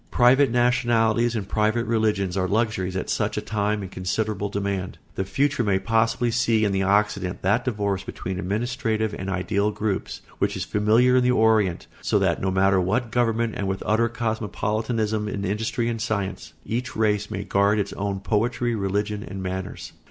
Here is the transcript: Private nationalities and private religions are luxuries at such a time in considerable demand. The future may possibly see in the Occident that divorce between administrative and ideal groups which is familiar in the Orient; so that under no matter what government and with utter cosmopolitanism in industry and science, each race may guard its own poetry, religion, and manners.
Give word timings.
Private 0.09 0.49
nationalities 0.49 1.35
and 1.35 1.47
private 1.47 1.85
religions 1.85 2.35
are 2.35 2.47
luxuries 2.47 2.95
at 2.95 3.07
such 3.07 3.37
a 3.37 3.39
time 3.39 3.83
in 3.83 3.89
considerable 3.89 4.49
demand. 4.49 4.97
The 5.13 5.25
future 5.25 5.63
may 5.63 5.77
possibly 5.77 6.31
see 6.31 6.65
in 6.65 6.71
the 6.71 6.81
Occident 6.81 7.43
that 7.43 7.65
divorce 7.65 8.03
between 8.03 8.39
administrative 8.39 9.13
and 9.13 9.29
ideal 9.29 9.69
groups 9.69 10.21
which 10.39 10.57
is 10.57 10.65
familiar 10.65 11.17
in 11.17 11.23
the 11.23 11.29
Orient; 11.29 11.85
so 12.01 12.17
that 12.17 12.37
under 12.37 12.47
no 12.47 12.49
matter 12.51 12.81
what 12.81 13.11
government 13.11 13.53
and 13.55 13.67
with 13.67 13.83
utter 13.85 14.09
cosmopolitanism 14.09 15.27
in 15.27 15.45
industry 15.45 15.87
and 15.87 16.01
science, 16.01 16.53
each 16.65 16.95
race 16.95 17.29
may 17.29 17.43
guard 17.43 17.77
its 17.77 17.93
own 17.93 18.21
poetry, 18.21 18.73
religion, 18.73 19.21
and 19.21 19.43
manners. 19.43 19.91